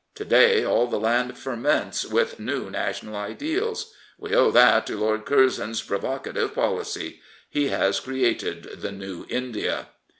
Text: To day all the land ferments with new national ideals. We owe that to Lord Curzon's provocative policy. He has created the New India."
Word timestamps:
To 0.15 0.25
day 0.25 0.63
all 0.63 0.87
the 0.87 0.99
land 0.99 1.37
ferments 1.37 2.03
with 2.07 2.39
new 2.39 2.71
national 2.71 3.15
ideals. 3.15 3.93
We 4.17 4.33
owe 4.33 4.49
that 4.49 4.87
to 4.87 4.97
Lord 4.97 5.25
Curzon's 5.27 5.83
provocative 5.83 6.55
policy. 6.55 7.21
He 7.51 7.67
has 7.67 7.99
created 7.99 8.81
the 8.81 8.91
New 8.91 9.27
India." 9.29 9.89